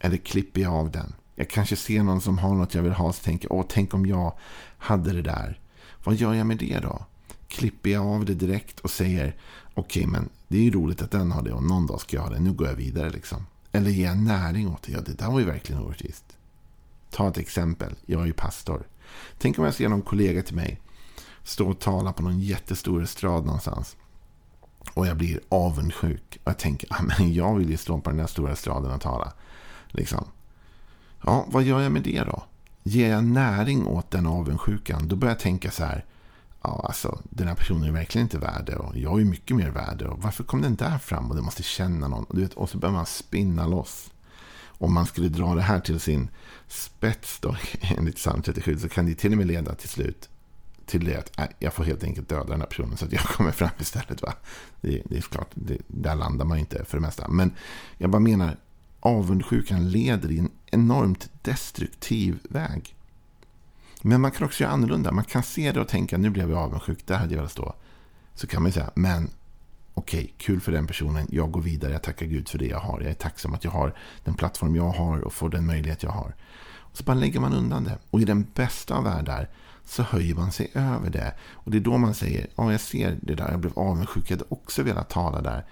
Eller 0.00 0.16
klipper 0.16 0.60
jag 0.60 0.72
av 0.72 0.90
den? 0.90 1.12
Jag 1.34 1.50
kanske 1.50 1.76
ser 1.76 2.02
någon 2.02 2.20
som 2.20 2.38
har 2.38 2.54
något 2.54 2.74
jag 2.74 2.82
vill 2.82 2.92
ha 2.92 3.08
och 3.08 3.16
tänker, 3.16 3.52
åh, 3.52 3.64
tänk 3.68 3.94
om 3.94 4.06
jag 4.06 4.32
hade 4.78 5.12
det 5.12 5.22
där. 5.22 5.60
Vad 6.04 6.14
gör 6.14 6.34
jag 6.34 6.46
med 6.46 6.58
det 6.58 6.78
då? 6.82 7.04
Klipper 7.48 7.90
jag 7.90 8.06
av 8.06 8.24
det 8.24 8.34
direkt 8.34 8.80
och 8.80 8.90
säger 8.90 9.36
okej, 9.74 10.00
okay, 10.00 10.06
men 10.06 10.28
det 10.48 10.58
är 10.58 10.62
ju 10.62 10.70
roligt 10.70 11.02
att 11.02 11.10
den 11.10 11.32
har 11.32 11.42
det 11.42 11.52
och 11.52 11.62
någon 11.62 11.86
dag 11.86 12.00
ska 12.00 12.16
jag 12.16 12.22
ha 12.22 12.30
det. 12.30 12.40
Nu 12.40 12.52
går 12.52 12.66
jag 12.66 12.74
vidare 12.74 13.10
liksom. 13.10 13.46
Eller 13.72 13.90
ger 13.90 14.06
jag 14.06 14.18
näring 14.18 14.68
åt 14.68 14.82
det? 14.82 14.92
Ja, 14.92 15.00
det 15.00 15.18
där 15.18 15.30
var 15.30 15.40
ju 15.40 15.46
verkligen 15.46 15.82
orättvist. 15.82 16.24
Ta 17.10 17.28
ett 17.28 17.38
exempel. 17.38 17.94
Jag 18.06 18.22
är 18.22 18.26
ju 18.26 18.32
pastor. 18.32 18.86
Tänk 19.38 19.58
om 19.58 19.64
jag 19.64 19.74
ser 19.74 19.88
någon 19.88 20.02
kollega 20.02 20.42
till 20.42 20.56
mig 20.56 20.80
stå 21.44 21.68
och 21.68 21.78
tala 21.78 22.12
på 22.12 22.22
någon 22.22 22.40
jättestor 22.40 23.02
estrad 23.02 23.44
någonstans. 23.46 23.96
Och 24.94 25.06
jag 25.06 25.16
blir 25.16 25.40
avundsjuk. 25.48 26.38
Och 26.44 26.50
jag 26.50 26.58
tänker, 26.58 26.88
ah, 26.92 27.02
men 27.02 27.34
jag 27.34 27.54
vill 27.56 27.70
ju 27.70 27.76
stå 27.76 28.00
på 28.00 28.10
den 28.10 28.18
där 28.18 28.26
stora 28.26 28.52
estraden 28.52 28.92
och 28.92 29.00
tala. 29.00 29.32
Liksom. 29.90 30.24
Ja, 31.24 31.46
vad 31.48 31.62
gör 31.62 31.80
jag 31.80 31.92
med 31.92 32.02
det 32.02 32.22
då? 32.26 32.42
Ger 32.82 33.10
jag 33.10 33.24
näring 33.24 33.86
åt 33.86 34.10
den 34.10 34.26
avundsjukan, 34.26 35.08
då 35.08 35.16
börjar 35.16 35.34
jag 35.34 35.40
tänka 35.40 35.70
så 35.70 35.84
här. 35.84 36.04
Ja, 36.62 36.84
alltså, 36.88 37.20
den 37.24 37.48
här 37.48 37.54
personen 37.54 37.84
är 37.84 37.92
verkligen 37.92 38.24
inte 38.24 38.38
värd 38.38 38.66
det. 38.66 38.76
Och 38.76 38.96
jag 38.96 39.20
är 39.20 39.24
mycket 39.24 39.56
mer 39.56 39.70
värd 39.70 39.98
det. 39.98 40.08
Och 40.08 40.22
varför 40.22 40.44
kom 40.44 40.62
den 40.62 40.76
där 40.76 40.98
fram? 40.98 41.30
Och 41.30 41.36
det 41.36 41.42
måste 41.42 41.62
känna 41.62 42.08
någon. 42.08 42.24
Och, 42.24 42.36
du 42.36 42.42
vet, 42.42 42.54
och 42.54 42.70
så 42.70 42.78
börjar 42.78 42.92
man 42.92 43.06
spinna 43.06 43.66
loss. 43.66 44.10
Om 44.66 44.94
man 44.94 45.06
skulle 45.06 45.28
dra 45.28 45.54
det 45.54 45.62
här 45.62 45.80
till 45.80 46.00
sin 46.00 46.28
spets 46.68 47.38
då, 47.40 47.56
enligt 47.80 48.16
psalm 48.16 48.42
37, 48.42 48.78
så 48.78 48.88
kan 48.88 49.06
det 49.06 49.14
till 49.14 49.32
och 49.32 49.38
med 49.38 49.46
leda 49.46 49.74
till 49.74 49.88
slut 49.88 50.28
till 50.90 51.04
det 51.04 51.16
att 51.16 51.38
äh, 51.38 51.46
jag 51.58 51.74
får 51.74 51.84
helt 51.84 52.04
enkelt 52.04 52.28
döda 52.28 52.44
den 52.44 52.60
här 52.60 52.66
personen 52.66 52.96
så 52.96 53.04
att 53.04 53.12
jag 53.12 53.22
kommer 53.36 53.50
fram 53.50 53.70
istället. 53.78 54.22
Va? 54.22 54.34
Det, 54.80 55.02
det 55.04 55.16
är 55.16 55.20
klart, 55.20 55.50
det, 55.54 55.78
där 55.86 56.14
landar 56.14 56.44
man 56.44 56.58
inte 56.58 56.84
för 56.84 56.96
det 56.96 57.00
mesta. 57.00 57.28
Men 57.28 57.52
jag 57.98 58.10
bara 58.10 58.20
menar, 58.20 58.56
avundsjukan 59.00 59.90
leder 59.90 60.30
i 60.30 60.38
en 60.38 60.50
enormt 60.66 61.30
destruktiv 61.42 62.38
väg. 62.48 62.94
Men 64.02 64.20
man 64.20 64.30
kan 64.30 64.46
också 64.46 64.62
göra 64.62 64.72
annorlunda. 64.72 65.12
Man 65.12 65.24
kan 65.24 65.42
se 65.42 65.72
det 65.72 65.80
och 65.80 65.88
tänka, 65.88 66.18
nu 66.18 66.30
blev 66.30 66.50
jag 66.50 66.58
avundsjuk, 66.58 67.06
där 67.06 67.16
hade 67.16 67.32
jag 67.32 67.36
velat 67.36 67.52
stå. 67.52 67.74
Så 68.34 68.46
kan 68.46 68.62
man 68.62 68.72
säga, 68.72 68.90
men 68.94 69.30
okej, 69.94 70.24
okay, 70.24 70.32
kul 70.38 70.60
för 70.60 70.72
den 70.72 70.86
personen, 70.86 71.26
jag 71.30 71.50
går 71.50 71.60
vidare, 71.60 71.92
jag 71.92 72.02
tackar 72.02 72.26
Gud 72.26 72.48
för 72.48 72.58
det 72.58 72.66
jag 72.66 72.80
har. 72.80 73.00
Jag 73.00 73.10
är 73.10 73.14
tacksam 73.14 73.54
att 73.54 73.64
jag 73.64 73.70
har 73.70 73.94
den 74.24 74.34
plattform 74.34 74.76
jag 74.76 74.90
har 74.90 75.20
och 75.20 75.32
får 75.32 75.48
den 75.48 75.66
möjlighet 75.66 76.02
jag 76.02 76.10
har. 76.10 76.34
Och 76.78 76.96
så 76.96 77.04
bara 77.04 77.14
lägger 77.14 77.40
man 77.40 77.54
undan 77.54 77.84
det. 77.84 77.98
Och 78.10 78.20
i 78.20 78.24
den 78.24 78.46
bästa 78.54 78.94
av 78.94 79.04
världar 79.04 79.48
så 79.84 80.02
höjer 80.02 80.34
man 80.34 80.52
sig 80.52 80.70
över 80.74 81.10
det. 81.10 81.34
Och 81.52 81.70
det 81.70 81.78
är 81.78 81.80
då 81.80 81.98
man 81.98 82.14
säger, 82.14 82.46
ja 82.56 82.72
jag 82.72 82.80
ser 82.80 83.18
det 83.22 83.34
där, 83.34 83.50
jag 83.50 83.60
blev 83.60 83.78
avundsjuk, 83.78 84.30
jag 84.30 84.36
hade 84.36 84.48
också 84.48 84.82
velat 84.82 85.10
tala 85.10 85.42
där. 85.42 85.66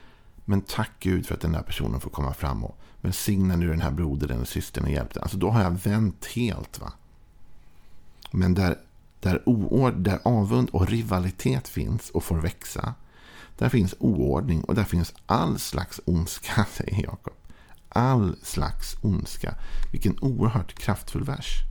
Men 0.51 0.61
tack 0.61 0.91
Gud 1.01 1.27
för 1.27 1.35
att 1.35 1.41
den 1.41 1.53
där 1.53 1.63
personen 1.63 2.01
får 2.01 2.11
komma 2.11 2.35
fram 2.35 2.65
och 2.65 2.79
välsigna 3.01 3.57
nu 3.57 3.69
den 3.69 3.81
här 3.81 3.91
brodern 3.91 4.41
och 4.41 4.49
systern 4.49 4.85
och 4.85 4.91
hjälp 4.91 5.15
den. 5.15 5.23
Alltså 5.23 5.39
då 5.39 5.51
har 5.51 5.63
jag 5.63 5.71
vänt 5.71 6.27
helt. 6.27 6.79
va. 6.81 6.93
Men 8.31 8.55
där, 8.55 8.79
där 9.21 9.49
oord, 9.49 9.95
där 9.95 10.19
avund 10.25 10.71
och 10.71 10.89
rivalitet 10.89 11.69
finns 11.69 12.11
och 12.11 12.25
får 12.25 12.37
växa. 12.37 12.95
Där 13.59 13.69
finns 13.69 13.95
oordning 13.99 14.65
och 14.65 14.75
där 14.75 14.85
finns 14.85 15.15
all 15.27 15.59
slags 15.59 16.01
ondska, 16.05 16.67
säger 16.73 17.03
Jakob. 17.03 17.35
All 17.89 18.37
slags 18.43 18.97
ondska. 19.03 19.55
Vilken 19.93 20.19
oerhört 20.19 20.75
kraftfull 20.75 21.25
vers. 21.25 21.63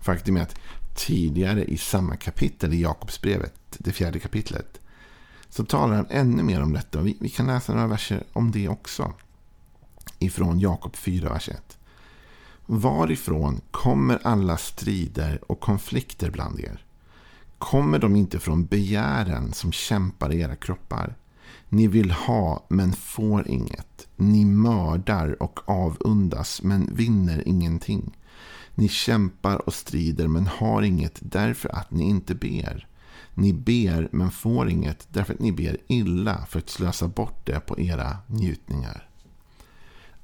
Faktum 0.00 0.36
är 0.36 0.42
att 0.42 0.58
tidigare 0.94 1.64
i 1.64 1.76
samma 1.76 2.16
kapitel 2.16 2.74
i 2.74 2.80
Jakobsbrevet, 2.80 3.54
det 3.78 3.92
fjärde 3.92 4.18
kapitlet, 4.18 4.80
så 5.50 5.64
talar 5.64 5.96
han 5.96 6.06
ännu 6.10 6.42
mer 6.42 6.62
om 6.62 6.72
detta. 6.72 7.00
Vi, 7.00 7.16
vi 7.20 7.28
kan 7.28 7.46
läsa 7.46 7.74
några 7.74 7.86
verser 7.86 8.22
om 8.32 8.50
det 8.50 8.68
också. 8.68 9.12
Ifrån 10.18 10.60
Jakob 10.60 10.96
4, 10.96 11.28
vers 11.28 11.48
1. 11.48 11.78
Varifrån 12.66 13.60
kommer 13.70 14.18
alla 14.22 14.56
strider 14.56 15.40
och 15.46 15.60
konflikter 15.60 16.30
bland 16.30 16.60
er? 16.60 16.84
Kommer 17.58 17.98
de 17.98 18.16
inte 18.16 18.38
från 18.38 18.64
begären 18.64 19.52
som 19.52 19.72
kämpar 19.72 20.32
i 20.32 20.40
era 20.40 20.56
kroppar? 20.56 21.14
Ni 21.68 21.86
vill 21.86 22.10
ha 22.10 22.66
men 22.68 22.92
får 22.92 23.48
inget. 23.48 24.08
Ni 24.16 24.44
mördar 24.44 25.42
och 25.42 25.68
avundas 25.68 26.62
men 26.62 26.94
vinner 26.94 27.48
ingenting. 27.48 28.16
Ni 28.74 28.88
kämpar 28.88 29.66
och 29.66 29.74
strider 29.74 30.28
men 30.28 30.46
har 30.46 30.82
inget 30.82 31.18
därför 31.20 31.68
att 31.68 31.90
ni 31.90 32.04
inte 32.04 32.34
ber. 32.34 32.86
Ni 33.34 33.52
ber 33.52 34.08
men 34.12 34.30
får 34.30 34.70
inget 34.70 35.06
därför 35.10 35.34
att 35.34 35.40
ni 35.40 35.52
ber 35.52 35.76
illa 35.86 36.46
för 36.46 36.58
att 36.58 36.70
slösa 36.70 37.08
bort 37.08 37.46
det 37.46 37.60
på 37.60 37.80
era 37.80 38.16
njutningar. 38.26 39.08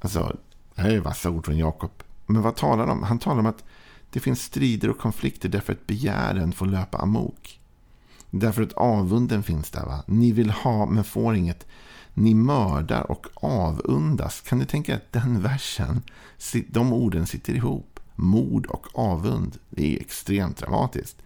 Alltså, 0.00 0.36
det 0.74 0.82
här 0.82 0.90
är 0.90 1.00
vassa 1.00 1.30
ord 1.30 1.44
från 1.44 1.58
Jakob. 1.58 2.02
Men 2.26 2.42
vad 2.42 2.56
talar 2.56 2.86
han 2.86 2.98
om? 2.98 3.02
Han 3.02 3.18
talar 3.18 3.40
om 3.40 3.46
att 3.46 3.64
det 4.10 4.20
finns 4.20 4.42
strider 4.42 4.90
och 4.90 4.98
konflikter 4.98 5.48
därför 5.48 5.72
att 5.72 5.86
begären 5.86 6.52
får 6.52 6.66
löpa 6.66 6.98
amok. 6.98 7.60
Därför 8.30 8.62
att 8.62 8.72
avunden 8.72 9.42
finns 9.42 9.70
där. 9.70 9.86
Va? 9.86 10.04
Ni 10.06 10.32
vill 10.32 10.50
ha 10.50 10.86
men 10.86 11.04
får 11.04 11.34
inget. 11.34 11.66
Ni 12.14 12.34
mördar 12.34 13.10
och 13.10 13.26
avundas. 13.34 14.40
Kan 14.40 14.58
du 14.58 14.64
tänka 14.64 14.96
att 14.96 15.12
den 15.12 15.42
versen, 15.42 16.02
de 16.68 16.92
orden 16.92 17.26
sitter 17.26 17.52
ihop? 17.54 18.00
Mord 18.14 18.66
och 18.66 18.86
avund. 18.98 19.58
Det 19.70 19.96
är 19.96 20.00
extremt 20.00 20.56
dramatiskt. 20.56 21.22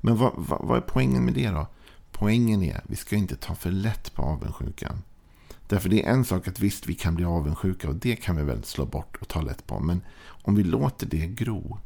Men 0.00 0.16
vad, 0.16 0.32
vad, 0.36 0.60
vad 0.64 0.76
är 0.76 0.80
poängen 0.80 1.24
med 1.24 1.34
det 1.34 1.48
då? 1.48 1.66
Poängen 2.12 2.62
är 2.62 2.76
att 2.76 2.84
vi 2.90 2.96
ska 2.96 3.16
inte 3.16 3.36
ta 3.36 3.54
för 3.54 3.70
lätt 3.70 4.14
på 4.14 4.22
avundsjukan. 4.22 5.02
Därför 5.68 5.88
det 5.88 6.04
är 6.04 6.10
en 6.10 6.24
sak 6.24 6.48
att 6.48 6.60
visst, 6.60 6.86
vi 6.86 6.94
kan 6.94 7.14
bli 7.14 7.24
avundsjuka 7.24 7.88
och 7.88 7.94
det 7.94 8.16
kan 8.16 8.36
vi 8.36 8.42
väl 8.42 8.64
slå 8.64 8.86
bort 8.86 9.16
och 9.20 9.28
ta 9.28 9.40
lätt 9.40 9.66
på. 9.66 9.80
Men 9.80 10.00
om 10.42 10.54
vi 10.54 10.64
låter 10.64 11.06
det 11.06 11.26
gro, 11.26 11.78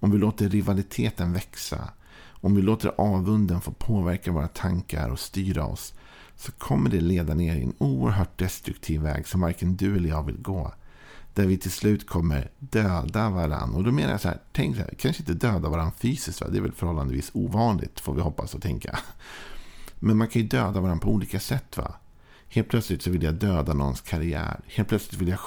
om 0.00 0.10
vi 0.10 0.18
låter 0.18 0.48
rivaliteten 0.48 1.32
växa, 1.32 1.88
om 2.24 2.54
vi 2.54 2.62
låter 2.62 2.92
avunden 3.00 3.60
få 3.60 3.72
påverka 3.72 4.32
våra 4.32 4.48
tankar 4.48 5.08
och 5.08 5.18
styra 5.18 5.66
oss, 5.66 5.94
så 6.36 6.52
kommer 6.52 6.90
det 6.90 7.00
leda 7.00 7.34
ner 7.34 7.56
i 7.56 7.62
en 7.62 7.74
oerhört 7.78 8.38
destruktiv 8.38 9.00
väg 9.00 9.26
som 9.26 9.40
varken 9.40 9.76
du 9.76 9.96
eller 9.96 10.08
jag 10.08 10.22
vill 10.22 10.42
gå. 10.42 10.72
Där 11.34 11.46
vi 11.46 11.58
till 11.58 11.70
slut 11.70 12.08
kommer 12.08 12.50
döda 12.58 13.30
varandra. 13.30 13.76
Och 13.76 13.84
då 13.84 13.92
menar 13.92 14.10
jag 14.10 14.20
så 14.20 14.28
här, 14.28 14.40
tänk 14.52 14.76
så 14.76 14.82
här, 14.82 14.94
kanske 14.98 15.22
inte 15.22 15.46
döda 15.46 15.68
varandra 15.68 15.92
fysiskt, 15.98 16.40
va? 16.40 16.48
det 16.50 16.58
är 16.58 16.62
väl 16.62 16.72
förhållandevis 16.72 17.30
ovanligt 17.34 18.00
får 18.00 18.14
vi 18.14 18.20
hoppas 18.20 18.54
och 18.54 18.62
tänka. 18.62 18.98
Men 19.98 20.16
man 20.16 20.28
kan 20.28 20.42
ju 20.42 20.48
döda 20.48 20.80
varandra 20.80 21.04
på 21.04 21.10
olika 21.10 21.40
sätt. 21.40 21.76
va. 21.76 21.94
Helt 22.48 22.68
plötsligt 22.68 23.02
så 23.02 23.10
vill 23.10 23.22
jag 23.22 23.34
döda 23.34 23.74
någons 23.74 24.00
karriär. 24.00 24.60
Helt 24.66 24.88
plötsligt 24.88 25.20
vill 25.20 25.28
jag 25.28 25.38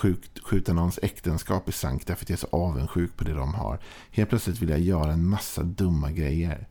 skjuta 0.44 0.74
någons 0.74 1.00
äktenskap 1.02 1.70
i 1.70 1.72
sank 1.72 2.08
därför 2.08 2.26
att 2.26 2.30
jag 2.30 2.38
är 2.38 2.40
så 2.40 2.48
avundsjuk 2.52 3.18
på 3.18 3.24
det 3.24 3.34
de 3.34 3.54
har. 3.54 3.80
Helt 4.12 4.30
plötsligt 4.30 4.62
vill 4.62 4.70
jag 4.70 4.80
göra 4.80 5.14
en 5.14 5.28
massa 5.28 5.64
dumma 5.64 6.12
grejer 6.12 6.68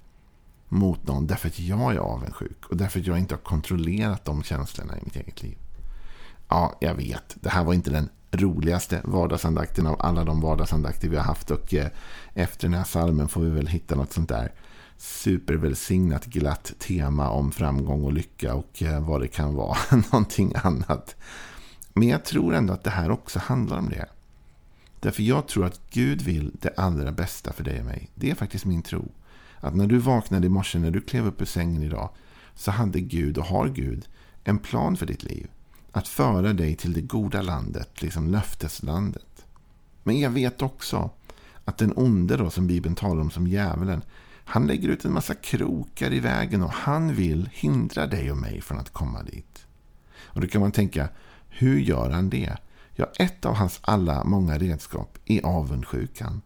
mot 0.69 1.07
någon 1.07 1.27
därför 1.27 1.49
att 1.49 1.59
jag 1.59 1.95
är 1.95 1.99
avundsjuk 1.99 2.67
och 2.67 2.77
därför 2.77 3.01
att 3.01 3.07
jag 3.07 3.19
inte 3.19 3.35
har 3.35 3.41
kontrollerat 3.41 4.25
de 4.25 4.43
känslorna 4.43 4.99
i 4.99 5.01
mitt 5.05 5.17
eget 5.17 5.43
liv. 5.43 5.59
Ja, 6.49 6.77
jag 6.81 6.95
vet. 6.95 7.37
Det 7.41 7.49
här 7.49 7.65
var 7.65 7.75
inte 7.75 7.91
den 7.91 8.09
roligaste 8.37 9.01
vardagsandakten 9.05 9.87
av 9.87 9.97
alla 9.99 10.25
de 10.25 10.41
vardagsandakter 10.41 11.09
vi 11.09 11.17
har 11.17 11.25
haft 11.25 11.51
och 11.51 11.75
eh, 11.75 11.89
efter 12.35 12.69
den 12.69 12.75
här 12.75 12.85
salmen 12.85 13.29
får 13.29 13.41
vi 13.41 13.51
väl 13.51 13.67
hitta 13.67 13.95
något 13.95 14.13
sånt 14.13 14.29
där 14.29 14.53
supervälsignat 14.97 16.27
glatt 16.27 16.73
tema 16.79 17.31
om 17.31 17.53
framgång 17.53 18.05
och 18.05 18.13
lycka 18.13 18.55
och 18.55 18.83
eh, 18.83 19.09
vad 19.09 19.21
det 19.21 19.29
kan 19.29 19.55
vara. 19.55 19.77
Någonting 20.13 20.53
annat. 20.63 21.17
Men 21.93 22.09
jag 22.09 22.25
tror 22.25 22.55
ändå 22.55 22.73
att 22.73 22.85
det 22.85 22.91
här 22.91 23.11
också 23.11 23.39
handlar 23.39 23.79
om 23.79 23.89
det. 23.89 24.07
Därför 25.01 25.23
jag 25.23 25.49
tror 25.49 25.67
att 25.67 25.81
Gud 25.91 26.23
vill 26.23 26.51
det 26.61 26.75
allra 26.77 27.13
bästa 27.13 27.53
för 27.53 27.65
dig 27.65 27.79
och 27.79 27.85
mig. 27.85 28.11
Det 28.15 28.31
är 28.31 28.35
faktiskt 28.35 28.65
min 28.65 28.83
tro. 28.83 29.13
Att 29.61 29.75
när 29.75 29.87
du 29.87 29.99
vaknade 29.99 30.47
i 30.47 30.51
morse, 30.51 30.79
när 30.79 30.91
du 30.91 31.01
klev 31.01 31.27
upp 31.27 31.41
ur 31.41 31.47
sängen 31.47 31.83
idag, 31.83 32.11
så 32.55 32.71
hade 32.71 33.01
Gud 33.01 33.39
och 33.39 33.45
har 33.45 33.69
Gud 33.69 34.09
en 34.45 34.59
plan 34.59 34.97
för 34.97 35.07
ditt 35.07 35.23
liv. 35.23 35.51
Att 35.97 36.09
föra 36.09 36.53
dig 36.53 36.77
till 36.77 36.93
det 36.93 37.01
goda 37.01 37.43
landet, 37.43 38.03
liksom 38.03 38.29
löfteslandet. 38.29 39.47
Men 40.03 40.21
jag 40.21 40.31
vet 40.31 40.63
också 40.63 41.11
att 41.65 41.79
den 41.79 41.93
onde 41.97 42.37
då, 42.37 42.51
som 42.51 42.67
Bibeln 42.67 42.95
talar 42.95 43.21
om 43.21 43.31
som 43.31 43.47
djävulen, 43.47 44.03
han 44.45 44.67
lägger 44.67 44.89
ut 44.89 45.05
en 45.05 45.13
massa 45.13 45.35
krokar 45.35 46.13
i 46.13 46.21
vägen 46.21 46.63
och 46.63 46.71
han 46.71 47.15
vill 47.15 47.51
hindra 47.53 48.07
dig 48.07 48.31
och 48.31 48.37
mig 48.37 48.61
från 48.61 48.79
att 48.79 48.91
komma 48.91 49.23
dit. 49.23 49.67
Och 50.23 50.41
då 50.41 50.47
kan 50.47 50.61
man 50.61 50.73
tänka, 50.73 51.09
hur 51.49 51.79
gör 51.79 52.11
han 52.11 52.31
det? 52.31 52.57
Ja, 52.95 53.07
ett 53.19 53.45
av 53.45 53.55
hans 53.55 53.79
alla 53.83 54.25
många 54.25 54.59
redskap 54.59 55.19
är 55.25 55.47
avundsjukan. 55.47 56.43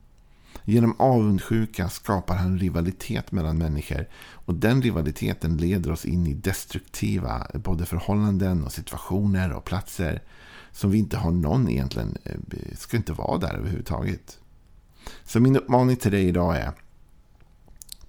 Genom 0.68 0.94
avundsjuka 0.98 1.88
skapar 1.88 2.36
han 2.36 2.58
rivalitet 2.58 3.32
mellan 3.32 3.58
människor. 3.58 4.08
Och 4.32 4.54
den 4.54 4.82
rivaliteten 4.82 5.56
leder 5.56 5.92
oss 5.92 6.04
in 6.04 6.26
i 6.26 6.34
destruktiva 6.34 7.46
både 7.54 7.86
förhållanden 7.86 8.64
och 8.64 8.72
situationer 8.72 9.52
och 9.52 9.64
platser. 9.64 10.22
Som 10.72 10.90
vi 10.90 10.98
inte 10.98 11.16
har 11.16 11.30
någon 11.30 11.68
egentligen, 11.68 12.16
eh, 12.24 12.76
ska 12.76 12.96
inte 12.96 13.12
vara 13.12 13.38
där 13.38 13.54
överhuvudtaget. 13.54 14.38
Så 15.24 15.40
min 15.40 15.56
uppmaning 15.56 15.96
till 15.96 16.12
dig 16.12 16.28
idag 16.28 16.56
är 16.56 16.72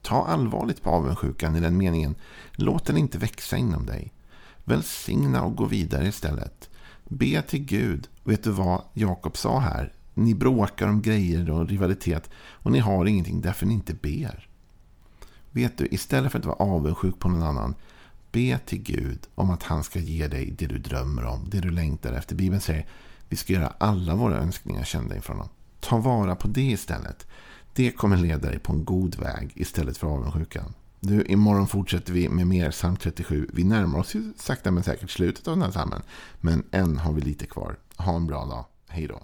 Ta 0.01 0.25
allvarligt 0.25 0.83
på 0.83 0.89
avundsjukan 0.89 1.55
i 1.55 1.59
den 1.59 1.77
meningen. 1.77 2.15
Låt 2.51 2.85
den 2.85 2.97
inte 2.97 3.17
växa 3.17 3.57
inom 3.57 3.85
dig. 3.85 4.13
Välsigna 4.63 5.43
och 5.43 5.55
gå 5.55 5.65
vidare 5.65 6.07
istället. 6.07 6.69
Be 7.07 7.41
till 7.41 7.65
Gud. 7.65 8.07
Vet 8.23 8.43
du 8.43 8.51
vad 8.51 8.81
Jakob 8.93 9.37
sa 9.37 9.59
här? 9.59 9.93
Ni 10.19 10.35
bråkar 10.35 10.87
om 10.87 11.01
grejer 11.01 11.49
och 11.49 11.69
rivalitet 11.69 12.29
och 12.35 12.71
ni 12.71 12.79
har 12.79 13.05
ingenting 13.05 13.41
därför 13.41 13.65
ni 13.65 13.73
inte 13.73 13.93
ber. 13.93 14.47
Vet 15.51 15.77
du, 15.77 15.87
istället 15.91 16.31
för 16.31 16.39
att 16.39 16.45
vara 16.45 16.55
avundsjuk 16.55 17.19
på 17.19 17.29
någon 17.29 17.43
annan, 17.43 17.75
be 18.31 18.59
till 18.65 18.81
Gud 18.81 19.27
om 19.35 19.49
att 19.49 19.63
han 19.63 19.83
ska 19.83 19.99
ge 19.99 20.27
dig 20.27 20.55
det 20.57 20.67
du 20.67 20.77
drömmer 20.77 21.25
om, 21.25 21.49
det 21.49 21.59
du 21.59 21.69
längtar 21.71 22.13
efter. 22.13 22.35
Bibeln 22.35 22.61
säger 22.61 22.87
vi 23.29 23.35
ska 23.35 23.53
göra 23.53 23.73
alla 23.77 24.15
våra 24.15 24.37
önskningar 24.37 24.83
kända 24.83 25.15
inför 25.15 25.33
honom. 25.33 25.49
Ta 25.79 25.97
vara 25.97 26.35
på 26.35 26.47
det 26.47 26.61
istället. 26.61 27.27
Det 27.73 27.91
kommer 27.91 28.17
leda 28.17 28.49
dig 28.49 28.59
på 28.59 28.73
en 28.73 28.85
god 28.85 29.19
väg 29.19 29.51
istället 29.55 29.97
för 29.97 30.07
avundsjukan. 30.07 30.73
Nu 30.99 31.23
imorgon 31.23 31.67
fortsätter 31.67 32.13
vi 32.13 32.29
med 32.29 32.47
mer 32.47 32.71
psalm 32.71 32.97
37. 32.97 33.49
Vi 33.53 33.63
närmar 33.63 33.99
oss 33.99 34.15
ju 34.15 34.33
sakta 34.37 34.71
men 34.71 34.83
säkert 34.83 35.09
slutet 35.09 35.47
av 35.47 35.55
den 35.55 35.63
här 35.63 35.71
psalmen. 35.71 36.01
Men 36.39 36.63
än 36.71 36.97
har 36.97 37.13
vi 37.13 37.21
lite 37.21 37.45
kvar. 37.45 37.77
Ha 37.97 38.15
en 38.15 38.27
bra 38.27 38.45
dag. 38.45 38.65
Hej 38.87 39.07
då. 39.07 39.21